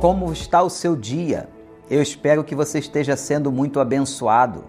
Como 0.00 0.32
está 0.32 0.62
o 0.62 0.70
seu 0.70 0.94
dia? 0.94 1.48
Eu 1.90 2.00
espero 2.00 2.44
que 2.44 2.54
você 2.54 2.78
esteja 2.78 3.16
sendo 3.16 3.50
muito 3.50 3.80
abençoado 3.80 4.62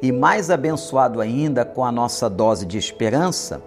e 0.00 0.12
mais 0.12 0.50
abençoado 0.50 1.20
ainda 1.20 1.64
com 1.64 1.84
a 1.84 1.90
nossa 1.90 2.30
dose 2.30 2.64
de 2.64 2.78
esperança 2.78 3.60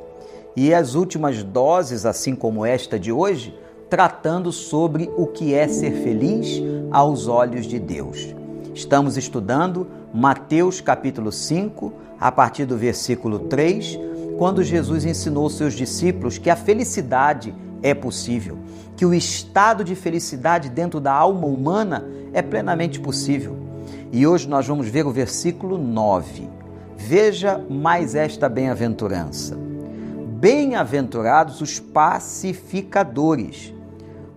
e 0.55 0.73
as 0.73 0.95
últimas 0.95 1.43
doses, 1.43 2.05
assim 2.05 2.34
como 2.34 2.66
esta 2.66 2.97
de 2.97 3.11
hoje, 3.11 3.53
tratando 3.89 4.53
sobre 4.53 5.11
o 5.17 5.27
que 5.27 5.53
é 5.53 5.67
ser 5.67 5.91
feliz 6.02 6.61
aos 6.89 7.27
olhos 7.27 7.66
de 7.66 7.77
Deus. 7.77 8.34
Estamos 8.73 9.17
estudando 9.17 9.88
Mateus 10.13 10.80
capítulo 10.80 11.30
5, 11.30 11.91
a 12.17 12.31
partir 12.31 12.63
do 12.63 12.77
versículo 12.77 13.39
3, 13.39 13.99
quando 14.38 14.63
Jesus 14.63 15.03
ensinou 15.03 15.49
seus 15.49 15.73
discípulos 15.73 16.38
que 16.38 16.49
a 16.49 16.55
felicidade 16.55 17.53
é 17.85 17.94
possível, 17.94 18.57
que 18.98 19.05
o 19.05 19.13
estado 19.13 19.84
de 19.84 19.94
felicidade 19.94 20.70
dentro 20.70 20.99
da 20.99 21.13
alma 21.13 21.45
humana 21.45 22.03
é 22.34 22.41
plenamente 22.41 22.99
possível. 22.99 23.55
E 24.11 24.25
hoje 24.25 24.49
nós 24.49 24.66
vamos 24.66 24.88
ver 24.88 25.05
o 25.05 25.11
versículo 25.11 25.77
9. 25.77 26.49
Veja 26.98 27.63
mais 27.70 28.16
esta 28.16 28.49
bem-aventurança. 28.49 29.55
Bem-aventurados 30.39 31.61
os 31.61 31.80
pacificadores, 31.80 33.71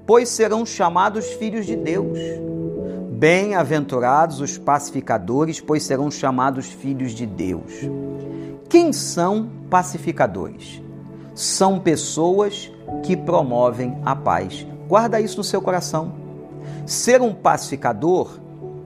pois 0.07 0.29
serão 0.29 0.67
chamados 0.67 1.33
filhos 1.33 1.65
de 1.65 1.75
Deus. 1.75 2.19
Bem-aventurados 3.13 4.43
os 4.43 4.59
pacificadores, 4.59 5.59
pois 5.59 5.83
serão 5.85 6.11
chamados 6.11 6.67
filhos 6.67 7.13
de 7.13 7.25
Deus. 7.25 7.73
Quem 8.69 8.93
são 8.93 9.49
pacificadores? 9.71 10.83
São 11.39 11.79
pessoas 11.79 12.69
que 13.05 13.17
promovem 13.17 13.97
a 14.05 14.17
paz. 14.17 14.67
Guarda 14.89 15.21
isso 15.21 15.37
no 15.37 15.45
seu 15.45 15.63
coração. 15.63 16.13
Ser 16.85 17.23
um 17.23 17.33
pacificador 17.33 18.41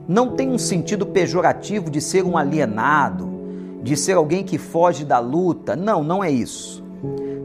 não 0.07 0.35
tem 0.35 0.51
um 0.51 0.59
sentido 0.59 1.03
pejorativo 1.03 1.89
de 1.89 1.99
ser 1.99 2.23
um 2.23 2.37
alienado, 2.37 3.27
de 3.81 3.97
ser 3.97 4.17
alguém 4.17 4.43
que 4.43 4.59
foge 4.59 5.03
da 5.03 5.17
luta. 5.17 5.75
Não, 5.75 6.03
não 6.03 6.23
é 6.23 6.29
isso. 6.29 6.83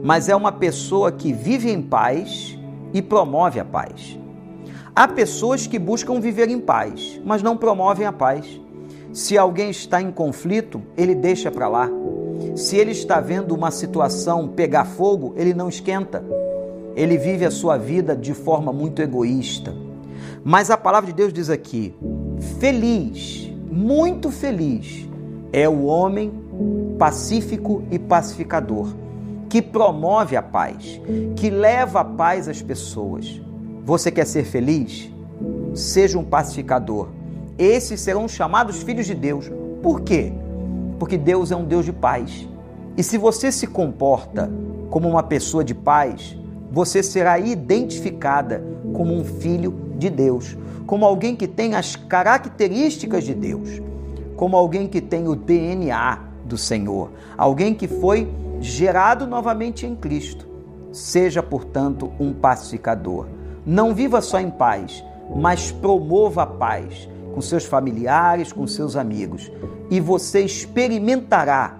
Mas 0.03 0.29
é 0.29 0.35
uma 0.35 0.51
pessoa 0.51 1.11
que 1.11 1.33
vive 1.33 1.71
em 1.71 1.81
paz 1.81 2.55
e 2.93 3.01
promove 3.01 3.59
a 3.59 3.65
paz. 3.65 4.15
Há 4.95 5.07
pessoas 5.07 5.65
que 5.65 5.79
buscam 5.79 6.19
viver 6.19 6.49
em 6.49 6.59
paz, 6.59 7.19
mas 7.25 7.41
não 7.41 7.57
promovem 7.57 8.05
a 8.05 8.13
paz. 8.13 8.61
Se 9.11 9.35
alguém 9.35 9.71
está 9.71 9.99
em 9.99 10.11
conflito, 10.11 10.83
ele 10.95 11.15
deixa 11.15 11.49
para 11.49 11.67
lá. 11.67 11.89
Se 12.55 12.77
ele 12.77 12.91
está 12.91 13.19
vendo 13.19 13.53
uma 13.53 13.71
situação 13.71 14.47
pegar 14.47 14.85
fogo, 14.85 15.33
ele 15.37 15.53
não 15.53 15.69
esquenta. 15.69 16.23
Ele 16.95 17.17
vive 17.17 17.45
a 17.45 17.51
sua 17.51 17.77
vida 17.77 18.15
de 18.15 18.33
forma 18.33 18.73
muito 18.73 19.01
egoísta. 19.01 19.73
Mas 20.43 20.69
a 20.69 20.77
palavra 20.77 21.07
de 21.07 21.13
Deus 21.13 21.31
diz 21.31 21.49
aqui: 21.49 21.95
feliz, 22.59 23.51
muito 23.71 24.31
feliz 24.31 25.07
é 25.51 25.67
o 25.67 25.85
homem 25.85 26.31
pacífico 26.97 27.83
e 27.89 27.97
pacificador, 27.97 28.93
que 29.47 29.61
promove 29.61 30.35
a 30.35 30.41
paz, 30.41 30.99
que 31.35 31.49
leva 31.49 32.01
a 32.01 32.05
paz 32.05 32.47
às 32.47 32.61
pessoas. 32.61 33.41
Você 33.83 34.11
quer 34.11 34.25
ser 34.25 34.43
feliz? 34.43 35.09
Seja 35.73 36.19
um 36.19 36.23
pacificador. 36.23 37.07
Esses 37.57 38.01
serão 38.01 38.27
chamados 38.27 38.83
filhos 38.83 39.05
de 39.05 39.15
Deus. 39.15 39.49
Por 39.81 40.01
quê? 40.01 40.33
Porque 40.99 41.17
Deus 41.17 41.51
é 41.51 41.55
um 41.55 41.63
Deus 41.63 41.85
de 41.85 41.93
paz. 41.93 42.47
E 42.97 43.01
se 43.01 43.17
você 43.17 43.51
se 43.51 43.65
comporta 43.65 44.51
como 44.89 45.07
uma 45.07 45.23
pessoa 45.23 45.63
de 45.63 45.73
paz, 45.73 46.37
você 46.69 47.01
será 47.01 47.39
identificada 47.39 48.63
como 48.93 49.15
um 49.15 49.23
filho 49.23 49.73
de 49.97 50.09
Deus, 50.09 50.57
como 50.85 51.05
alguém 51.05 51.35
que 51.35 51.47
tem 51.47 51.75
as 51.75 51.95
características 51.95 53.23
de 53.23 53.33
Deus, 53.33 53.81
como 54.35 54.57
alguém 54.57 54.87
que 54.87 55.01
tem 55.01 55.27
o 55.27 55.35
DNA 55.35 56.19
do 56.45 56.57
Senhor, 56.57 57.11
alguém 57.37 57.73
que 57.73 57.87
foi 57.87 58.29
gerado 58.59 59.25
novamente 59.25 59.85
em 59.85 59.95
Cristo. 59.95 60.47
Seja, 60.91 61.41
portanto, 61.41 62.11
um 62.19 62.33
pacificador. 62.33 63.27
Não 63.65 63.93
viva 63.93 64.21
só 64.21 64.39
em 64.39 64.49
paz, 64.49 65.03
mas 65.35 65.71
promova 65.71 66.43
a 66.43 66.47
paz 66.47 67.07
com 67.33 67.41
seus 67.41 67.65
familiares, 67.65 68.51
com 68.51 68.65
seus 68.65 68.95
amigos, 68.95 69.51
e 69.89 69.99
você 69.99 70.41
experimentará 70.41 71.77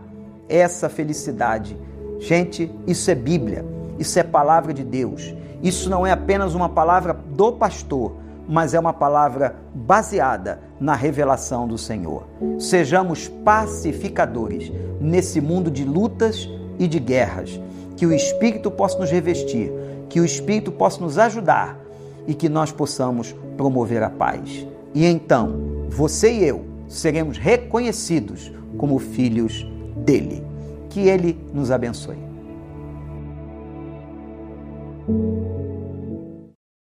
essa 0.48 0.90
felicidade. 0.90 1.78
Gente, 2.20 2.72
isso 2.88 3.10
é 3.12 3.16
Bíblia. 3.16 3.66
Isso 4.00 4.18
é 4.18 4.24
palavra 4.24 4.74
de 4.74 4.84
Deus. 4.84 5.34
Isso 5.62 5.90
não 5.90 6.08
é 6.08 6.12
apenas 6.12 6.56
uma 6.56 6.70
palavra 6.70 7.14
do 7.14 7.52
pastor, 7.52 8.14
mas 8.48 8.74
é 8.74 8.80
uma 8.80 8.94
palavra 8.94 9.56
baseada 9.74 10.60
na 10.80 10.96
revelação 10.96 11.68
do 11.68 11.78
Senhor. 11.78 12.24
Sejamos 12.58 13.28
pacificadores 13.28 14.72
nesse 15.00 15.40
mundo 15.42 15.70
de 15.70 15.84
lutas 15.84 16.50
e 16.80 16.88
de 16.88 17.00
guerras. 17.00 17.60
Que 17.96 18.06
o 18.06 18.14
Espírito 18.14 18.72
possa 18.72 18.98
nos 18.98 19.12
revestir, 19.12 19.72
que 20.08 20.22
o 20.22 20.26
Espírito 20.26 20.72
possa 20.72 21.02
nos 21.02 21.18
ajudar 21.18 21.78
e 22.26 22.34
que 22.34 22.48
nós 22.48 22.72
possamos 22.72 23.36
promover 23.58 24.02
a 24.02 24.10
paz. 24.10 24.66
E 24.96 25.06
então, 25.06 25.86
você 25.90 26.32
e 26.32 26.46
eu 26.46 26.69
seremos 26.90 27.38
reconhecidos 27.38 28.52
como 28.78 29.00
filhos 29.00 29.66
dele. 30.04 30.44
Que 30.90 31.08
ele 31.08 31.38
nos 31.54 31.72
abençoe. 31.72 32.18